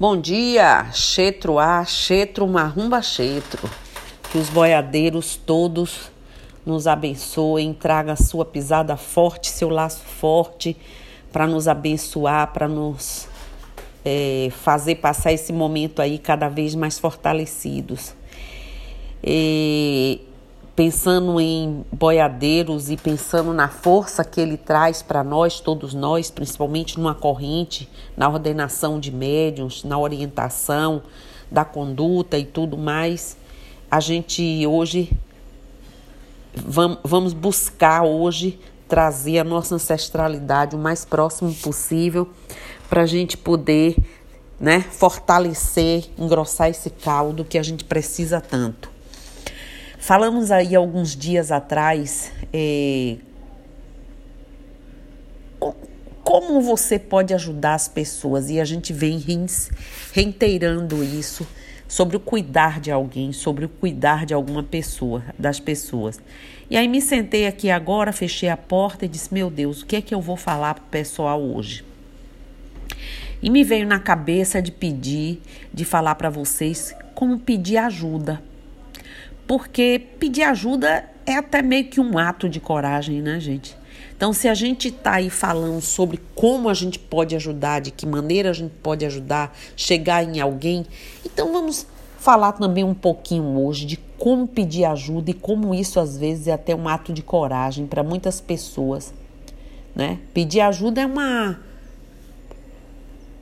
Bom 0.00 0.18
dia, 0.18 0.90
Chetro 0.94 1.58
A, 1.58 1.84
Chetro 1.84 2.48
Marrumba 2.48 3.02
Chetro. 3.02 3.68
Que 4.32 4.38
os 4.38 4.48
boiadeiros 4.48 5.36
todos 5.36 6.10
nos 6.64 6.86
abençoem, 6.86 7.74
traga 7.74 8.16
sua 8.16 8.46
pisada 8.46 8.96
forte, 8.96 9.50
seu 9.50 9.68
laço 9.68 10.02
forte, 10.02 10.74
para 11.30 11.46
nos 11.46 11.68
abençoar, 11.68 12.50
para 12.50 12.66
nos 12.66 13.28
é, 14.02 14.48
fazer 14.62 14.94
passar 14.94 15.34
esse 15.34 15.52
momento 15.52 16.00
aí 16.00 16.18
cada 16.18 16.48
vez 16.48 16.74
mais 16.74 16.98
fortalecidos. 16.98 18.14
E, 19.22 20.22
pensando 20.80 21.38
em 21.38 21.84
boiadeiros 21.92 22.88
e 22.88 22.96
pensando 22.96 23.52
na 23.52 23.68
força 23.68 24.24
que 24.24 24.40
ele 24.40 24.56
traz 24.56 25.02
para 25.02 25.22
nós, 25.22 25.60
todos 25.60 25.92
nós, 25.92 26.30
principalmente 26.30 26.96
numa 26.96 27.14
corrente, 27.14 27.86
na 28.16 28.26
ordenação 28.26 28.98
de 28.98 29.12
médiums, 29.12 29.84
na 29.84 29.98
orientação 29.98 31.02
da 31.50 31.66
conduta 31.66 32.38
e 32.38 32.46
tudo 32.46 32.78
mais, 32.78 33.36
a 33.90 34.00
gente 34.00 34.66
hoje 34.66 35.12
vamos 37.04 37.34
buscar 37.34 38.04
hoje 38.04 38.58
trazer 38.88 39.38
a 39.40 39.44
nossa 39.44 39.74
ancestralidade 39.74 40.74
o 40.74 40.78
mais 40.78 41.04
próximo 41.04 41.54
possível 41.56 42.26
para 42.88 43.02
a 43.02 43.06
gente 43.06 43.36
poder 43.36 43.98
né, 44.58 44.80
fortalecer, 44.80 46.06
engrossar 46.18 46.70
esse 46.70 46.88
caldo 46.88 47.44
que 47.44 47.58
a 47.58 47.62
gente 47.62 47.84
precisa 47.84 48.40
tanto. 48.40 48.99
Falamos 50.00 50.50
aí 50.50 50.74
alguns 50.74 51.14
dias 51.14 51.52
atrás 51.52 52.32
é, 52.54 53.16
como 56.24 56.62
você 56.62 56.98
pode 56.98 57.34
ajudar 57.34 57.74
as 57.74 57.86
pessoas 57.86 58.48
e 58.48 58.58
a 58.58 58.64
gente 58.64 58.94
vem 58.94 59.22
reiterando 60.12 61.04
isso 61.04 61.46
sobre 61.86 62.16
o 62.16 62.20
cuidar 62.20 62.80
de 62.80 62.90
alguém, 62.90 63.30
sobre 63.30 63.66
o 63.66 63.68
cuidar 63.68 64.24
de 64.24 64.32
alguma 64.32 64.62
pessoa, 64.62 65.22
das 65.38 65.60
pessoas. 65.60 66.18
E 66.70 66.78
aí 66.78 66.88
me 66.88 67.02
sentei 67.02 67.46
aqui 67.46 67.70
agora, 67.70 68.10
fechei 68.10 68.48
a 68.48 68.56
porta 68.56 69.04
e 69.04 69.08
disse: 69.08 69.32
Meu 69.34 69.50
Deus, 69.50 69.82
o 69.82 69.86
que 69.86 69.96
é 69.96 70.00
que 70.00 70.14
eu 70.14 70.20
vou 70.22 70.36
falar 70.36 70.74
para 70.74 70.84
o 70.84 70.86
pessoal 70.86 71.42
hoje? 71.42 71.84
E 73.42 73.50
me 73.50 73.62
veio 73.62 73.86
na 73.86 74.00
cabeça 74.00 74.62
de 74.62 74.72
pedir, 74.72 75.42
de 75.74 75.84
falar 75.84 76.14
para 76.14 76.30
vocês 76.30 76.94
como 77.14 77.38
pedir 77.38 77.76
ajuda 77.76 78.49
porque 79.50 80.00
pedir 80.20 80.44
ajuda 80.44 81.10
é 81.26 81.34
até 81.34 81.60
meio 81.60 81.86
que 81.86 82.00
um 82.00 82.16
ato 82.16 82.48
de 82.48 82.60
coragem, 82.60 83.20
né, 83.20 83.40
gente? 83.40 83.76
Então, 84.16 84.32
se 84.32 84.46
a 84.46 84.54
gente 84.54 84.86
está 84.86 85.14
aí 85.14 85.28
falando 85.28 85.80
sobre 85.80 86.20
como 86.36 86.68
a 86.68 86.74
gente 86.74 87.00
pode 87.00 87.34
ajudar, 87.34 87.80
de 87.80 87.90
que 87.90 88.06
maneira 88.06 88.50
a 88.50 88.52
gente 88.52 88.72
pode 88.80 89.04
ajudar, 89.04 89.52
chegar 89.74 90.22
em 90.22 90.38
alguém, 90.38 90.86
então 91.26 91.52
vamos 91.52 91.84
falar 92.16 92.52
também 92.52 92.84
um 92.84 92.94
pouquinho 92.94 93.58
hoje 93.58 93.86
de 93.86 93.96
como 94.16 94.46
pedir 94.46 94.84
ajuda 94.84 95.32
e 95.32 95.34
como 95.34 95.74
isso 95.74 95.98
às 95.98 96.16
vezes 96.16 96.46
é 96.46 96.52
até 96.52 96.72
um 96.72 96.86
ato 96.86 97.12
de 97.12 97.20
coragem 97.20 97.88
para 97.88 98.04
muitas 98.04 98.40
pessoas, 98.40 99.12
né? 99.96 100.20
Pedir 100.32 100.60
ajuda 100.60 101.00
é 101.00 101.06
uma 101.06 101.58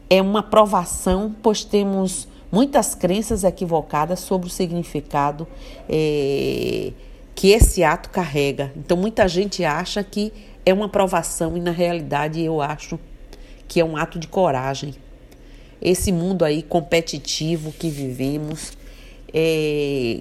é 0.08 0.22
uma 0.22 0.42
provação, 0.42 1.36
pois 1.42 1.64
temos 1.64 2.26
muitas 2.50 2.94
crenças 2.94 3.44
equivocadas 3.44 4.20
sobre 4.20 4.46
o 4.46 4.50
significado 4.50 5.46
é, 5.88 6.92
que 7.34 7.50
esse 7.50 7.84
ato 7.84 8.10
carrega. 8.10 8.72
Então, 8.76 8.96
muita 8.96 9.28
gente 9.28 9.64
acha 9.64 10.02
que 10.02 10.32
é 10.64 10.72
uma 10.72 10.88
provação 10.88 11.56
e, 11.56 11.60
na 11.60 11.70
realidade, 11.70 12.42
eu 12.42 12.60
acho 12.60 12.98
que 13.66 13.80
é 13.80 13.84
um 13.84 13.96
ato 13.96 14.18
de 14.18 14.28
coragem. 14.28 14.94
Esse 15.80 16.10
mundo 16.10 16.44
aí 16.44 16.62
competitivo 16.62 17.72
que 17.72 17.88
vivemos, 17.88 18.72
é 19.32 20.20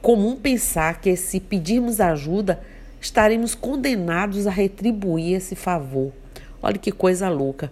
comum 0.00 0.36
pensar 0.36 1.00
que 1.00 1.14
se 1.16 1.40
pedirmos 1.40 2.00
ajuda, 2.00 2.60
estaremos 3.00 3.54
condenados 3.54 4.46
a 4.46 4.50
retribuir 4.50 5.34
esse 5.34 5.54
favor. 5.54 6.12
Olha 6.62 6.78
que 6.78 6.90
coisa 6.90 7.28
louca. 7.28 7.70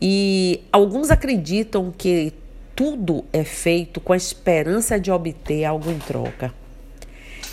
E 0.00 0.60
alguns 0.72 1.10
acreditam 1.10 1.92
que 1.96 2.32
tudo 2.80 3.26
é 3.30 3.44
feito 3.44 4.00
com 4.00 4.14
a 4.14 4.16
esperança 4.16 4.98
de 4.98 5.12
obter 5.12 5.66
algo 5.66 5.90
em 5.90 5.98
troca. 5.98 6.50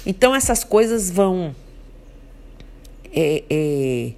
Então 0.05 0.33
essas 0.33 0.63
coisas 0.63 1.11
vão 1.11 1.53
é, 3.13 3.43
é, 3.49 4.11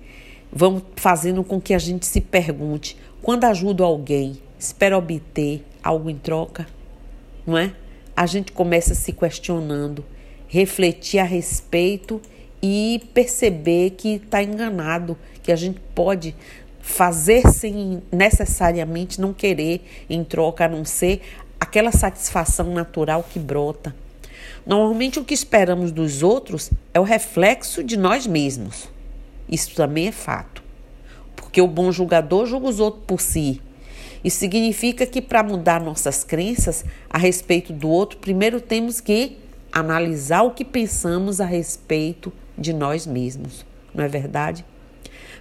vão 0.54 0.80
fazendo 0.96 1.44
com 1.44 1.60
que 1.60 1.74
a 1.74 1.80
gente 1.80 2.06
se 2.06 2.22
pergunte: 2.22 2.96
quando 3.24 3.46
ajudo 3.46 3.84
alguém, 3.84 4.38
espero 4.60 4.98
obter 4.98 5.66
algo 5.82 6.12
em 6.12 6.16
troca, 6.16 6.68
não 7.44 7.58
é? 7.58 7.74
A 8.16 8.28
gente 8.28 8.52
começa 8.52 8.94
se 8.94 9.12
questionando, 9.12 10.06
refletir 10.48 11.18
a 11.18 11.24
respeito 11.24 12.22
e 12.62 13.02
perceber 13.16 13.96
que 13.98 14.18
está 14.18 14.44
enganado, 14.44 15.18
que 15.42 15.52
a 15.52 15.56
gente 15.56 15.80
pode 15.96 16.36
fazer 16.80 17.48
sem 17.48 18.02
necessariamente 18.12 19.20
não 19.20 19.34
querer 19.34 19.82
em 20.10 20.24
troca, 20.24 20.66
a 20.66 20.70
não 20.70 20.86
ser 20.86 21.22
aquela 21.60 21.92
satisfação 21.92 22.74
natural 22.74 23.24
que 23.24 23.40
brota. 23.40 23.96
Normalmente 24.66 25.20
o 25.20 25.26
que 25.26 25.34
esperamos 25.34 25.92
dos 25.92 26.24
outros 26.24 26.72
é 26.94 27.00
o 27.00 27.04
reflexo 27.04 27.84
de 27.84 27.98
nós 27.98 28.28
mesmos. 28.28 28.90
Isso 29.48 29.74
também 29.76 30.08
é 30.08 30.12
fato. 30.12 30.64
Porque 31.36 31.62
o 31.62 31.68
bom 31.68 31.92
julgador 31.92 32.46
julga 32.46 32.68
os 32.68 32.80
outros 32.80 33.04
por 33.06 33.20
si. 33.20 33.62
Isso 34.24 34.38
significa 34.38 35.06
que 35.06 35.22
para 35.22 35.42
mudar 35.42 35.82
nossas 35.82 36.24
crenças 36.24 36.84
a 37.10 37.18
respeito 37.18 37.72
do 37.72 37.90
outro, 37.90 38.20
primeiro 38.20 38.60
temos 38.60 39.00
que 39.00 39.38
analisar 39.72 40.44
o 40.44 40.52
que 40.52 40.66
pensamos 40.66 41.40
a 41.40 41.46
respeito 41.46 42.32
de 42.58 42.74
nós 42.74 43.08
mesmos. 43.08 43.66
Não 43.94 44.04
é 44.04 44.08
verdade? 44.08 44.66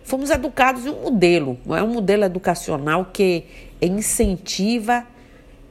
Fomos 0.03 0.31
educados 0.31 0.87
em 0.87 0.91
um 0.91 1.03
modelo, 1.03 1.59
é 1.69 1.83
um 1.83 1.93
modelo 1.93 2.25
educacional 2.25 3.07
que 3.13 3.45
incentiva 3.81 5.07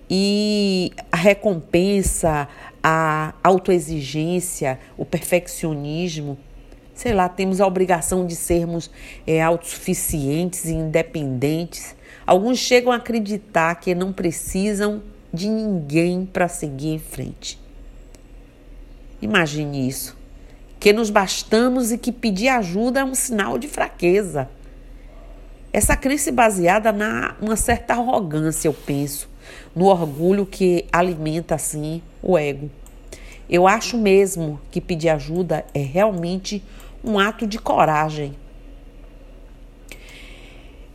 e 0.10 0.92
a 1.12 1.18
recompensa, 1.18 2.48
a 2.82 3.34
autoexigência, 3.44 4.80
o 4.98 5.06
perfeccionismo. 5.06 6.38
Sei 6.94 7.14
lá, 7.14 7.30
temos 7.30 7.62
a 7.62 7.68
obrigação 7.68 8.26
de 8.26 8.36
sermos 8.36 8.90
é, 9.26 9.42
autossuficientes 9.42 10.66
e 10.66 10.74
independentes. 10.74 11.96
Alguns 12.26 12.58
chegam 12.58 12.92
a 12.92 12.96
acreditar 12.96 13.76
que 13.76 13.94
não 13.94 14.12
precisam 14.12 15.04
de 15.32 15.48
ninguém 15.48 16.26
para 16.26 16.48
seguir 16.48 16.94
em 16.94 17.00
frente. 17.00 17.60
Imagine 19.22 19.88
isso 19.88 20.17
que 20.88 20.94
nos 20.94 21.10
bastamos 21.10 21.92
e 21.92 21.98
que 21.98 22.14
pedir 22.14 22.48
ajuda 22.48 23.02
é 23.02 23.04
um 23.04 23.14
sinal 23.14 23.58
de 23.58 23.68
fraqueza. 23.68 24.50
Essa 25.74 25.98
crença 25.98 26.30
é 26.30 26.32
baseada 26.32 26.94
na 26.94 27.36
uma 27.42 27.58
certa 27.58 27.94
arrogância, 27.94 28.70
eu 28.70 28.74
penso, 28.74 29.30
no 29.76 29.88
orgulho 29.88 30.46
que 30.46 30.86
alimenta 30.90 31.56
assim 31.56 32.02
o 32.24 32.38
ego. 32.38 32.72
Eu 33.50 33.68
acho 33.68 33.98
mesmo 33.98 34.62
que 34.72 34.80
pedir 34.80 35.10
ajuda 35.10 35.66
é 35.74 35.82
realmente 35.82 36.64
um 37.04 37.20
ato 37.20 37.46
de 37.46 37.60
coragem. 37.60 38.34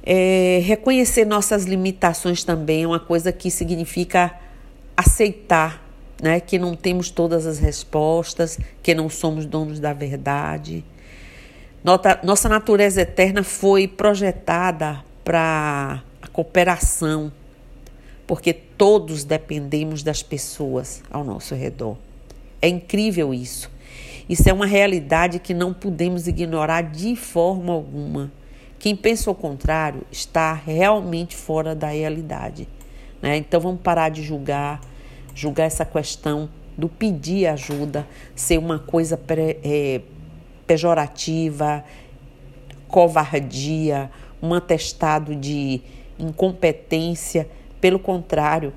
É, 0.02 0.62
reconhecer 0.64 1.26
nossas 1.26 1.66
limitações 1.66 2.42
também 2.42 2.84
é 2.84 2.86
uma 2.86 2.98
coisa 2.98 3.30
que 3.30 3.50
significa 3.50 4.40
aceitar 4.96 5.81
né, 6.22 6.38
que 6.38 6.56
não 6.56 6.76
temos 6.76 7.10
todas 7.10 7.46
as 7.46 7.58
respostas, 7.58 8.56
que 8.80 8.94
não 8.94 9.10
somos 9.10 9.44
donos 9.44 9.80
da 9.80 9.92
verdade. 9.92 10.84
Nossa, 11.82 12.20
nossa 12.22 12.48
natureza 12.48 13.02
eterna 13.02 13.42
foi 13.42 13.88
projetada 13.88 15.04
para 15.24 16.00
a 16.22 16.28
cooperação, 16.28 17.32
porque 18.24 18.52
todos 18.52 19.24
dependemos 19.24 20.04
das 20.04 20.22
pessoas 20.22 21.02
ao 21.10 21.24
nosso 21.24 21.56
redor. 21.56 21.96
É 22.60 22.68
incrível 22.68 23.34
isso. 23.34 23.68
Isso 24.28 24.48
é 24.48 24.52
uma 24.52 24.66
realidade 24.66 25.40
que 25.40 25.52
não 25.52 25.74
podemos 25.74 26.28
ignorar 26.28 26.82
de 26.82 27.16
forma 27.16 27.72
alguma. 27.72 28.30
Quem 28.78 28.94
pensa 28.94 29.28
o 29.28 29.34
contrário 29.34 30.02
está 30.10 30.52
realmente 30.52 31.36
fora 31.36 31.74
da 31.74 31.88
realidade. 31.88 32.68
Né? 33.20 33.36
Então 33.38 33.60
vamos 33.60 33.80
parar 33.80 34.08
de 34.08 34.22
julgar, 34.22 34.80
julgar 35.34 35.64
essa 35.64 35.84
questão 35.84 36.48
do 36.76 36.88
pedir 36.88 37.46
ajuda 37.46 38.06
ser 38.34 38.58
uma 38.58 38.78
coisa 38.78 39.20
é, 39.64 40.00
pejorativa, 40.66 41.84
covardia, 42.88 44.10
um 44.42 44.54
atestado 44.54 45.34
de 45.34 45.80
incompetência. 46.18 47.48
Pelo 47.80 47.98
contrário, 47.98 48.72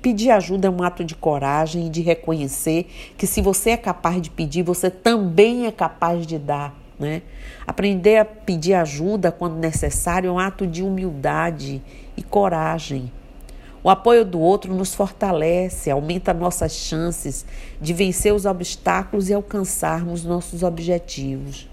pedir 0.00 0.30
ajuda 0.30 0.68
é 0.68 0.70
um 0.70 0.82
ato 0.82 1.04
de 1.04 1.14
coragem 1.14 1.86
e 1.86 1.90
de 1.90 2.00
reconhecer 2.00 2.86
que 3.16 3.26
se 3.26 3.42
você 3.42 3.70
é 3.70 3.76
capaz 3.76 4.20
de 4.20 4.30
pedir, 4.30 4.62
você 4.62 4.90
também 4.90 5.66
é 5.66 5.72
capaz 5.72 6.26
de 6.26 6.38
dar. 6.38 6.74
Né? 6.98 7.22
Aprender 7.66 8.16
a 8.16 8.24
pedir 8.24 8.74
ajuda 8.74 9.30
quando 9.30 9.56
necessário 9.56 10.28
é 10.28 10.32
um 10.32 10.38
ato 10.38 10.66
de 10.66 10.82
humildade 10.82 11.82
e 12.16 12.22
coragem. 12.22 13.12
O 13.86 13.88
apoio 13.88 14.24
do 14.24 14.40
outro 14.40 14.74
nos 14.74 14.96
fortalece, 14.96 15.92
aumenta 15.92 16.34
nossas 16.34 16.72
chances 16.72 17.46
de 17.80 17.92
vencer 17.92 18.34
os 18.34 18.44
obstáculos 18.44 19.28
e 19.28 19.32
alcançarmos 19.32 20.24
nossos 20.24 20.64
objetivos. 20.64 21.68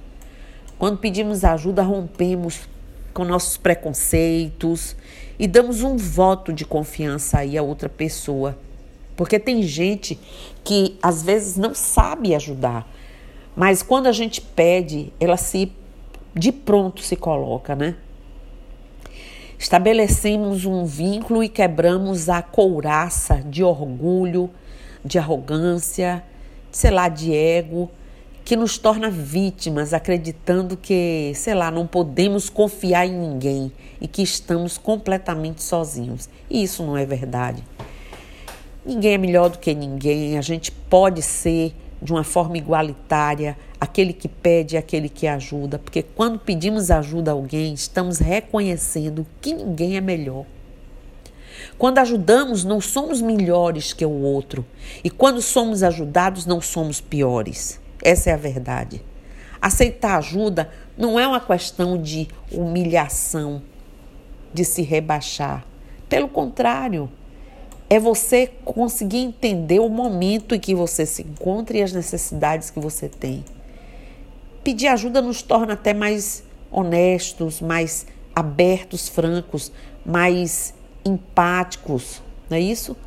Quando 0.78 1.00
pedimos 1.00 1.44
ajuda, 1.44 1.82
rompemos 1.82 2.70
com 3.16 3.26
nossos 3.26 3.58
preconceitos 3.58 4.96
e 5.40 5.48
damos 5.48 5.82
um 5.82 5.98
voto 5.98 6.54
de 6.54 6.66
confiança 6.66 7.40
aí 7.40 7.58
a 7.58 7.64
outra 7.64 7.90
pessoa. 7.90 8.56
Porque 9.18 9.40
tem 9.40 9.64
gente 9.64 10.20
que 10.64 10.96
às 11.02 11.24
vezes 11.24 11.58
não 11.58 11.74
sabe 11.74 12.36
ajudar, 12.36 12.88
mas 13.56 13.82
quando 13.82 14.06
a 14.06 14.12
gente 14.12 14.40
pede, 14.40 15.12
ela 15.20 15.36
se 15.36 15.72
de 16.36 16.52
pronto 16.52 17.02
se 17.02 17.16
coloca, 17.16 17.76
né? 17.76 17.96
Estabelecemos 19.64 20.66
um 20.66 20.84
vínculo 20.84 21.42
e 21.42 21.48
quebramos 21.48 22.28
a 22.28 22.42
couraça 22.42 23.42
de 23.46 23.64
orgulho, 23.64 24.50
de 25.06 25.18
arrogância, 25.18 26.22
sei 26.70 26.92
lá, 26.92 27.08
de 27.08 27.34
ego, 27.34 27.90
que 28.44 28.58
nos 28.58 28.78
torna 28.78 29.10
vítimas, 29.10 29.94
acreditando 29.94 30.76
que, 30.76 31.32
sei 31.34 31.54
lá, 31.54 31.72
não 31.72 31.88
podemos 31.88 32.50
confiar 32.50 33.08
em 33.08 33.18
ninguém 33.18 33.72
e 34.02 34.08
que 34.08 34.22
estamos 34.22 34.78
completamente 34.78 35.64
sozinhos. 35.64 36.28
E 36.50 36.62
isso 36.62 36.84
não 36.84 36.98
é 36.98 37.06
verdade. 37.06 37.64
Ninguém 38.86 39.14
é 39.14 39.18
melhor 39.18 39.50
do 39.50 39.60
que 39.60 39.74
ninguém, 39.74 40.38
a 40.38 40.42
gente 40.42 40.74
pode 40.74 41.22
ser 41.22 41.74
de 42.04 42.12
uma 42.12 42.24
forma 42.24 42.58
igualitária, 42.58 43.58
aquele 43.80 44.12
que 44.12 44.28
pede, 44.28 44.76
aquele 44.76 45.08
que 45.08 45.26
ajuda, 45.26 45.80
porque 45.80 46.04
quando 46.04 46.38
pedimos 46.38 46.92
ajuda 46.92 47.32
a 47.32 47.34
alguém, 47.34 47.74
estamos 47.74 48.20
reconhecendo 48.20 49.26
que 49.42 49.54
ninguém 49.54 49.96
é 49.96 50.02
melhor. 50.02 50.46
Quando 51.78 52.00
ajudamos, 52.00 52.64
não 52.66 52.82
somos 52.82 53.22
melhores 53.22 53.94
que 53.94 54.06
o 54.06 54.22
outro, 54.22 54.66
e 55.04 55.10
quando 55.10 55.42
somos 55.42 55.82
ajudados, 55.82 56.46
não 56.46 56.60
somos 56.60 57.00
piores. 57.00 57.80
Essa 58.04 58.32
é 58.32 58.34
a 58.34 58.38
verdade. 58.38 59.02
Aceitar 59.62 60.18
ajuda 60.18 60.70
não 60.98 61.18
é 61.18 61.26
uma 61.26 61.40
questão 61.40 61.98
de 61.98 62.28
humilhação, 62.52 63.62
de 64.54 64.66
se 64.66 64.82
rebaixar. 64.82 65.66
Pelo 66.10 66.28
contrário, 66.28 67.10
é 67.94 68.00
você 68.00 68.48
conseguir 68.66 69.20
entender 69.20 69.80
o 69.80 69.88
momento 69.88 70.56
em 70.56 70.60
que 70.60 70.74
você 70.74 71.06
se 71.06 71.22
encontra 71.22 71.78
e 71.78 71.84
as 71.84 71.94
necessidades 71.94 72.72
que 72.72 72.80
você 72.80 73.08
tem. 73.08 73.46
Pedir 74.64 74.88
ajuda 74.88 75.22
nos 75.22 75.44
torna 75.44 75.74
até 75.74 75.94
mais 75.94 76.44
honestos, 76.72 77.62
mais 77.62 78.08
abertos, 78.36 79.08
francos, 79.08 79.72
mais 80.04 80.74
empáticos, 81.06 82.20
não 82.50 82.58
é 82.58 82.62
isso? 82.62 82.98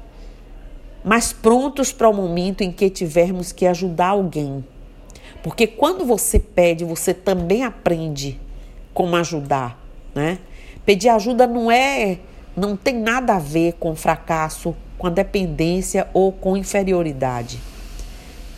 Mais 1.02 1.32
prontos 1.32 1.92
para 1.92 2.08
o 2.08 2.14
momento 2.14 2.60
em 2.60 2.70
que 2.70 2.88
tivermos 2.88 3.50
que 3.50 3.66
ajudar 3.66 4.08
alguém. 4.08 4.64
Porque 5.42 5.66
quando 5.66 6.04
você 6.04 6.38
pede, 6.38 6.84
você 6.84 7.12
também 7.12 7.64
aprende 7.64 8.40
como 8.94 9.16
ajudar, 9.16 9.84
né? 10.14 10.38
Pedir 10.84 11.08
ajuda 11.08 11.44
não 11.44 11.72
é 11.72 12.20
não 12.56 12.76
tem 12.76 12.94
nada 12.94 13.34
a 13.34 13.38
ver 13.38 13.74
com 13.74 13.94
fracasso, 13.94 14.74
com 14.96 15.06
a 15.06 15.10
dependência 15.10 16.08
ou 16.14 16.32
com 16.32 16.56
inferioridade. 16.56 17.60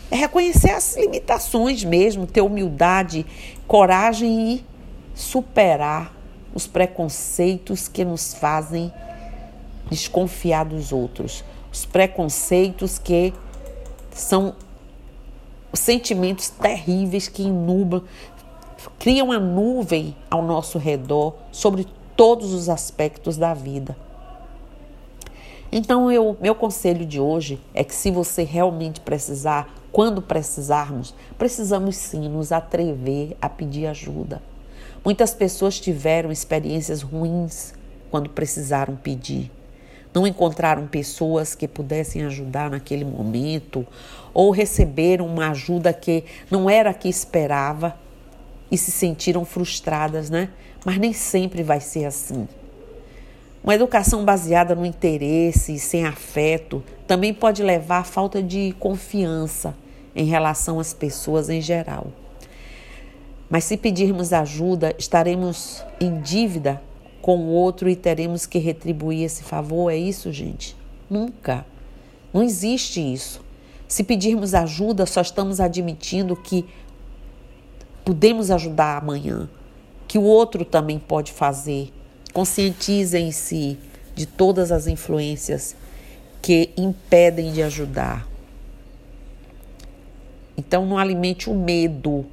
É 0.09 0.15
reconhecer 0.15 0.71
as 0.71 0.95
limitações 0.95 1.83
mesmo, 1.83 2.25
ter 2.25 2.41
humildade, 2.41 3.25
coragem 3.67 4.53
e 4.53 4.65
superar 5.13 6.13
os 6.53 6.65
preconceitos 6.65 7.87
que 7.87 8.03
nos 8.05 8.33
fazem 8.33 8.91
desconfiar 9.89 10.65
dos 10.65 10.91
outros. 10.91 11.43
Os 11.71 11.85
preconceitos 11.85 12.97
que 12.97 13.33
são 14.11 14.55
sentimentos 15.73 16.49
terríveis 16.49 17.27
que 17.27 17.43
inublam, 17.43 18.03
criam 18.97 19.27
uma 19.27 19.39
nuvem 19.39 20.15
ao 20.29 20.41
nosso 20.41 20.77
redor 20.77 21.35
sobre 21.51 21.85
todos 22.19 22.51
os 22.51 22.67
aspectos 22.67 23.37
da 23.37 23.53
vida. 23.53 23.95
Então, 25.71 26.11
eu, 26.11 26.35
meu 26.41 26.53
conselho 26.53 27.05
de 27.05 27.17
hoje 27.17 27.61
é 27.73 27.81
que 27.81 27.95
se 27.95 28.11
você 28.11 28.43
realmente 28.43 28.99
precisar, 28.99 29.73
quando 29.89 30.21
precisarmos, 30.21 31.15
precisamos 31.37 31.95
sim 31.95 32.27
nos 32.27 32.51
atrever 32.51 33.37
a 33.41 33.47
pedir 33.47 33.85
ajuda. 33.85 34.41
Muitas 35.05 35.33
pessoas 35.33 35.79
tiveram 35.79 36.29
experiências 36.29 37.01
ruins 37.01 37.73
quando 38.11 38.29
precisaram 38.29 38.97
pedir. 38.97 39.49
Não 40.13 40.27
encontraram 40.27 40.87
pessoas 40.87 41.55
que 41.55 41.69
pudessem 41.69 42.25
ajudar 42.25 42.69
naquele 42.69 43.05
momento 43.05 43.87
ou 44.33 44.51
receberam 44.51 45.25
uma 45.25 45.51
ajuda 45.51 45.93
que 45.93 46.25
não 46.51 46.69
era 46.69 46.89
a 46.89 46.93
que 46.93 47.07
esperava 47.07 47.95
e 48.69 48.77
se 48.77 48.91
sentiram 48.91 49.45
frustradas, 49.45 50.29
né? 50.29 50.49
Mas 50.85 50.97
nem 50.97 51.13
sempre 51.13 51.63
vai 51.63 51.79
ser 51.79 52.05
assim. 52.05 52.47
Uma 53.63 53.75
educação 53.75 54.23
baseada 54.23 54.73
no 54.73 54.85
interesse 54.85 55.75
e 55.75 55.79
sem 55.79 56.05
afeto 56.05 56.83
também 57.05 57.33
pode 57.33 57.61
levar 57.61 57.99
à 57.99 58.03
falta 58.03 58.41
de 58.41 58.73
confiança 58.79 59.75
em 60.15 60.25
relação 60.25 60.79
às 60.79 60.93
pessoas 60.93 61.49
em 61.49 61.61
geral. 61.61 62.07
Mas 63.49 63.63
se 63.63 63.75
pedirmos 63.75 64.31
ajuda, 64.31 64.95
estaremos 64.97 65.83
em 65.99 66.21
dívida 66.21 66.81
com 67.21 67.37
o 67.37 67.47
outro 67.47 67.89
e 67.89 67.95
teremos 67.95 68.45
que 68.45 68.59
retribuir 68.59 69.23
esse 69.23 69.43
favor. 69.43 69.91
É 69.91 69.97
isso, 69.97 70.31
gente? 70.31 70.75
Nunca. 71.09 71.65
Não 72.33 72.43
existe 72.43 73.01
isso. 73.01 73.41
Se 73.87 74.03
pedirmos 74.03 74.53
ajuda, 74.53 75.05
só 75.05 75.19
estamos 75.19 75.59
admitindo 75.59 76.35
que 76.35 76.65
podemos 78.05 78.51
ajudar 78.51 78.97
amanhã, 78.97 79.49
que 80.09 80.17
o 80.17 80.23
outro 80.23 80.65
também 80.65 80.97
pode 80.97 81.31
fazer. 81.31 81.93
Conscientizem-se 82.33 83.77
de 84.15 84.25
todas 84.25 84.71
as 84.71 84.87
influências 84.87 85.75
que 86.41 86.71
impedem 86.75 87.53
de 87.53 87.61
ajudar. 87.61 88.27
Então, 90.57 90.83
não 90.87 90.97
alimente 90.97 91.47
o 91.47 91.53
medo, 91.53 92.25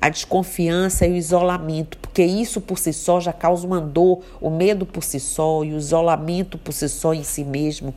a 0.00 0.08
desconfiança 0.08 1.06
e 1.06 1.12
o 1.12 1.16
isolamento, 1.16 1.96
porque 1.98 2.24
isso 2.24 2.60
por 2.60 2.76
si 2.76 2.92
só 2.92 3.20
já 3.20 3.32
causa 3.32 3.64
uma 3.64 3.80
dor. 3.80 4.22
O 4.40 4.50
medo 4.50 4.84
por 4.84 5.04
si 5.04 5.20
só 5.20 5.62
e 5.62 5.72
o 5.72 5.78
isolamento 5.78 6.58
por 6.58 6.72
si 6.72 6.88
só 6.88 7.14
em 7.14 7.22
si 7.22 7.44
mesmo 7.44 7.94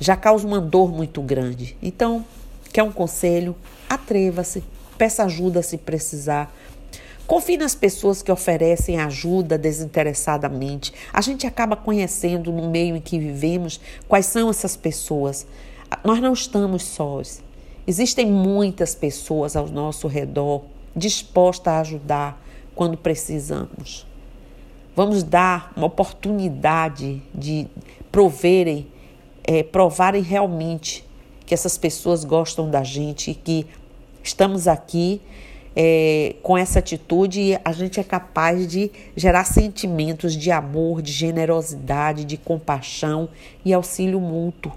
já 0.00 0.16
causa 0.16 0.44
uma 0.44 0.60
dor 0.60 0.90
muito 0.90 1.22
grande. 1.22 1.76
Então, 1.80 2.24
quer 2.72 2.82
um 2.82 2.90
conselho? 2.90 3.54
Atreva-se, 3.88 4.64
peça 4.98 5.22
ajuda 5.22 5.62
se 5.62 5.78
precisar. 5.78 6.52
Confie 7.30 7.56
nas 7.56 7.76
pessoas 7.76 8.22
que 8.22 8.32
oferecem 8.32 8.98
ajuda 8.98 9.56
desinteressadamente. 9.56 10.92
A 11.12 11.20
gente 11.20 11.46
acaba 11.46 11.76
conhecendo 11.76 12.50
no 12.50 12.68
meio 12.68 12.96
em 12.96 13.00
que 13.00 13.20
vivemos 13.20 13.80
quais 14.08 14.26
são 14.26 14.50
essas 14.50 14.76
pessoas. 14.76 15.46
Nós 16.02 16.20
não 16.20 16.32
estamos 16.32 16.82
sós. 16.82 17.40
Existem 17.86 18.26
muitas 18.26 18.96
pessoas 18.96 19.54
ao 19.54 19.68
nosso 19.68 20.08
redor 20.08 20.64
dispostas 20.96 21.72
a 21.72 21.78
ajudar 21.78 22.44
quando 22.74 22.96
precisamos. 22.96 24.04
Vamos 24.96 25.22
dar 25.22 25.72
uma 25.76 25.86
oportunidade 25.86 27.22
de 27.32 27.68
proverem, 28.10 28.88
é, 29.44 29.62
provarem 29.62 30.20
realmente 30.20 31.04
que 31.46 31.54
essas 31.54 31.78
pessoas 31.78 32.24
gostam 32.24 32.68
da 32.68 32.82
gente 32.82 33.30
e 33.30 33.34
que 33.36 33.68
Estamos 34.22 34.68
aqui 34.68 35.20
é, 35.74 36.36
com 36.42 36.58
essa 36.58 36.78
atitude, 36.78 37.58
a 37.64 37.72
gente 37.72 38.00
é 38.00 38.02
capaz 38.02 38.66
de 38.66 38.90
gerar 39.16 39.44
sentimentos 39.44 40.36
de 40.36 40.50
amor, 40.50 41.00
de 41.00 41.12
generosidade, 41.12 42.24
de 42.24 42.36
compaixão 42.36 43.28
e 43.64 43.72
auxílio 43.72 44.20
mútuo. 44.20 44.72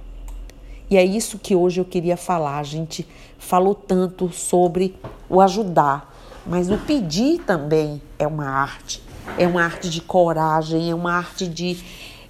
E 0.89 0.97
é 0.97 1.03
isso 1.03 1.39
que 1.39 1.55
hoje 1.55 1.81
eu 1.81 1.85
queria 1.85 2.15
falar. 2.15 2.59
A 2.59 2.63
gente 2.63 3.07
falou 3.39 3.73
tanto 3.73 4.31
sobre 4.31 4.95
o 5.29 5.41
ajudar, 5.41 6.13
mas 6.45 6.69
o 6.69 6.77
pedir 6.77 7.39
também 7.39 8.01
é 8.19 8.27
uma 8.27 8.47
arte. 8.47 9.01
É 9.37 9.47
uma 9.47 9.63
arte 9.63 9.89
de 9.89 10.01
coragem, 10.01 10.91
é 10.91 10.95
uma 10.95 11.13
arte 11.13 11.47
de 11.47 11.83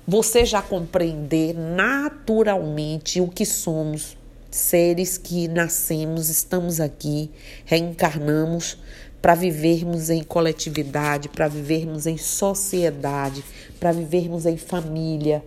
você 0.08 0.46
já 0.46 0.62
compreender 0.62 1.54
naturalmente 1.54 3.20
o 3.20 3.28
que 3.28 3.46
somos 3.46 4.16
seres 4.54 5.18
que 5.18 5.48
nascemos, 5.48 6.30
estamos 6.30 6.80
aqui, 6.80 7.32
reencarnamos 7.66 8.78
para 9.22 9.36
vivermos 9.36 10.10
em 10.10 10.24
coletividade, 10.24 11.30
para 11.30 11.48
vivermos 11.48 12.06
em 12.06 12.18
sociedade, 12.18 13.44
para 13.80 13.92
vivermos 13.92 14.46
em 14.46 14.58
família. 14.58 15.44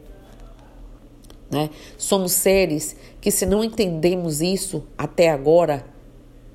Né? 1.51 1.71
Somos 1.97 2.33
seres 2.33 2.97
que, 3.21 3.31
se 3.31 3.47
não 3.47 3.63
entendemos 3.63 4.41
isso 4.41 4.85
até 4.99 5.31
agora, 5.31 5.85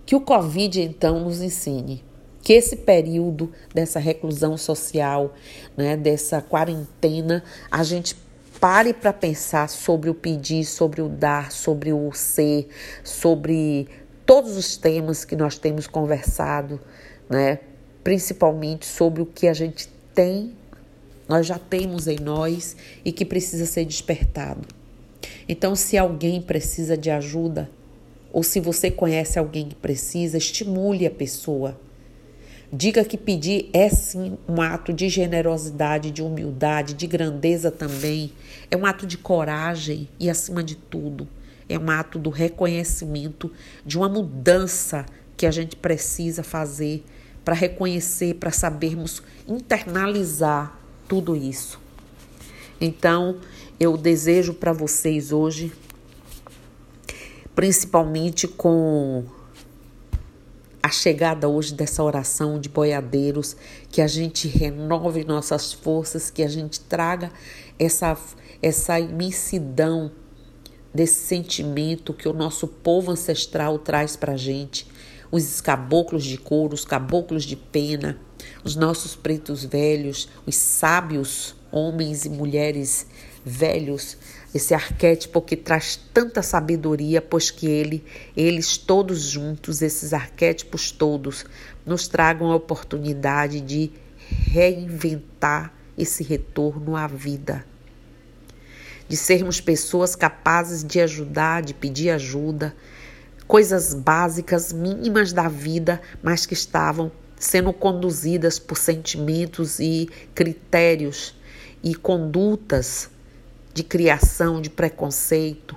que 0.06 0.16
o 0.16 0.22
Covid 0.22 0.82
então 0.82 1.20
nos 1.20 1.42
ensine. 1.42 2.04
Que 2.42 2.54
esse 2.54 2.76
período 2.76 3.52
dessa 3.74 4.00
reclusão 4.00 4.58
social, 4.58 5.34
né, 5.78 5.96
dessa 5.96 6.42
quarentena, 6.42 7.44
a 7.70 7.84
gente 7.84 8.16
pare 8.62 8.94
para 8.94 9.12
pensar 9.12 9.68
sobre 9.68 10.08
o 10.08 10.14
pedir, 10.14 10.64
sobre 10.64 11.02
o 11.02 11.10
dar, 11.10 11.52
sobre 11.52 11.92
o 11.92 12.12
ser, 12.14 12.70
sobre 13.04 13.88
todos 14.24 14.56
os 14.56 14.78
temas 14.78 15.26
que 15.26 15.36
nós 15.36 15.58
temos 15.58 15.88
conversado, 15.88 16.80
né? 17.28 17.58
Principalmente 18.04 18.86
sobre 18.86 19.24
o 19.24 19.26
que 19.26 19.48
a 19.48 19.54
gente 19.54 19.90
tem, 20.14 20.56
nós 21.28 21.48
já 21.48 21.58
temos 21.58 22.08
em 22.08 22.20
nós 22.20 22.76
e 23.04 23.12
que 23.12 23.26
precisa 23.26 23.66
ser 23.66 23.84
despertado. 23.84 24.68
Então, 25.50 25.76
se 25.76 25.98
alguém 25.98 26.40
precisa 26.40 26.96
de 26.96 27.10
ajuda, 27.10 27.70
ou 28.32 28.44
se 28.44 28.60
você 28.60 28.92
conhece 28.92 29.40
alguém 29.40 29.70
que 29.70 29.76
precisa, 29.76 30.38
estimule 30.38 31.06
a 31.08 31.12
pessoa. 31.12 31.80
Diga 32.74 33.04
que 33.04 33.18
pedir 33.18 33.70
é 33.74 33.90
sim 33.90 34.38
um 34.48 34.62
ato 34.62 34.94
de 34.94 35.10
generosidade, 35.10 36.10
de 36.10 36.22
humildade, 36.22 36.94
de 36.94 37.06
grandeza 37.06 37.70
também. 37.70 38.32
É 38.70 38.78
um 38.78 38.86
ato 38.86 39.06
de 39.06 39.18
coragem 39.18 40.08
e, 40.18 40.30
acima 40.30 40.64
de 40.64 40.76
tudo, 40.76 41.28
é 41.68 41.78
um 41.78 41.90
ato 41.90 42.18
do 42.18 42.30
reconhecimento 42.30 43.52
de 43.86 43.98
uma 43.98 44.08
mudança 44.08 45.06
que 45.36 45.46
a 45.46 45.52
gente 45.52 45.76
precisa 45.76 46.44
fazer 46.44 47.04
para 47.44 47.56
reconhecer, 47.56 48.36
para 48.36 48.52
sabermos 48.52 49.22
internalizar 49.46 50.80
tudo 51.10 51.36
isso. 51.36 51.78
Então, 52.80 53.40
eu 53.78 53.98
desejo 53.98 54.54
para 54.54 54.72
vocês 54.72 55.34
hoje, 55.34 55.74
principalmente 57.54 58.48
com 58.48 59.26
chegada 60.92 61.48
hoje 61.48 61.74
dessa 61.74 62.04
oração 62.04 62.60
de 62.60 62.70
boiadeiros, 62.70 63.56
que 63.90 64.02
a 64.02 64.08
gente 64.08 64.48
renove 64.48 65.24
nossas 65.24 65.74
forças, 65.74 66.30
que 66.30 66.44
a 66.44 66.48
gente 66.48 66.80
traga 66.82 67.32
essa, 67.80 68.18
essa 68.62 69.00
imensidão 69.00 70.12
desse 70.94 71.26
sentimento 71.26 72.14
que 72.14 72.28
o 72.28 72.34
nosso 72.34 72.68
povo 72.68 73.12
ancestral 73.12 73.80
traz 73.80 74.16
para 74.16 74.34
a 74.34 74.38
gente. 74.38 74.88
Os 75.32 75.62
caboclos 75.62 76.26
de 76.26 76.38
couro, 76.38 76.74
os 76.74 76.84
caboclos 76.84 77.44
de 77.44 77.56
pena, 77.56 78.20
os 78.64 78.76
nossos 78.76 79.16
pretos 79.16 79.66
velhos, 79.66 80.30
os 80.46 80.56
sábios 80.56 81.56
homens 81.72 82.26
e 82.26 82.30
mulheres 82.30 83.08
velhos, 83.44 84.18
esse 84.54 84.74
arquétipo 84.74 85.42
que 85.42 85.56
traz 85.56 85.96
tanta 86.14 86.44
sabedoria, 86.44 87.22
pois 87.22 87.50
que 87.50 87.66
ele, 87.66 88.04
eles 88.36 88.78
todos 88.78 89.22
juntos, 89.22 89.82
esses 89.82 90.14
arquétipos 90.14 90.92
todos, 90.92 91.46
nos 91.86 92.08
tragam 92.08 92.52
a 92.52 92.56
oportunidade 92.56 93.62
de 93.62 93.92
reinventar 94.30 95.74
esse 95.98 96.24
retorno 96.24 96.96
à 96.96 97.08
vida. 97.08 97.66
De 99.08 99.18
sermos 99.18 99.60
pessoas 99.60 100.16
capazes 100.16 100.84
de 100.84 101.00
ajudar, 101.02 101.62
de 101.62 101.74
pedir 101.74 102.12
ajuda, 102.12 102.76
coisas 103.48 103.94
básicas, 103.94 104.72
mínimas 104.72 105.34
da 105.34 105.50
vida, 105.50 106.02
mas 106.24 106.46
que 106.46 106.54
estavam 106.54 107.12
sendo 107.42 107.74
conduzidas 107.74 108.60
por 108.60 108.78
sentimentos 108.78 109.80
e 109.80 110.08
critérios 110.36 111.36
e 111.84 111.96
condutas 111.96 113.10
de 113.74 113.84
criação, 113.84 114.62
de 114.62 114.70
preconceito. 114.70 115.76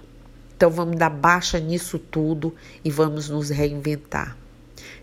Então 0.54 0.71
vamos 0.71 0.97
dar 0.99 1.09
baixa 1.09 1.59
nisso 1.59 1.99
tudo 1.99 2.54
e 2.85 2.90
vamos 2.90 3.30
nos 3.30 3.49
reinventar. 3.49 4.37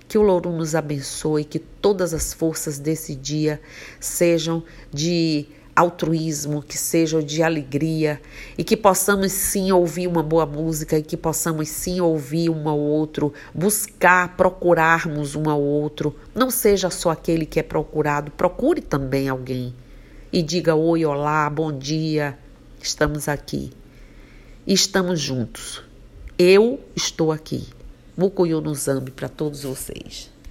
Que 0.08 0.20
o 0.20 0.22
Louro 0.22 0.52
nos 0.52 0.76
abençoe, 0.76 1.46
que 1.46 1.58
todas 1.58 2.14
as 2.14 2.32
forças 2.32 2.78
desse 2.78 3.16
dia 3.16 3.60
sejam 4.00 4.64
de 4.94 5.48
altruísmo, 5.76 6.62
que 6.62 6.78
sejam 6.78 7.22
de 7.22 7.42
alegria 7.42 8.22
e 8.58 8.64
que 8.64 8.76
possamos 8.76 9.32
sim 9.32 9.72
ouvir 9.72 10.08
uma 10.08 10.24
boa 10.24 10.46
música 10.46 10.98
e 10.98 11.04
que 11.04 11.18
possamos 11.18 11.70
sim 11.70 12.02
ouvir 12.02 12.50
um 12.50 12.68
ao 12.68 12.80
outro, 12.80 13.34
buscar, 13.54 14.36
procurarmos 14.36 15.36
um 15.36 15.50
ao 15.50 15.62
outro. 15.62 16.16
Não 16.36 16.50
seja 16.50 16.90
só 16.90 17.12
aquele 17.12 17.46
que 17.46 17.60
é 17.60 17.64
procurado, 17.64 18.32
procure 18.32 18.82
também 18.82 19.30
alguém 19.30 19.74
e 20.32 20.42
diga 20.42 20.76
oi, 20.76 21.04
olá, 21.06 21.50
bom 21.50 21.72
dia, 21.78 22.38
estamos 22.82 23.28
aqui. 23.28 23.72
Estamos 24.66 25.20
juntos. 25.20 25.84
Eu 26.38 26.80
estou 26.96 27.32
aqui. 27.32 27.68
Mukuyo 28.16 28.62
no 28.62 28.74
Zambi 28.74 29.12
para 29.12 29.28
todos 29.28 29.64
vocês. 29.64 30.30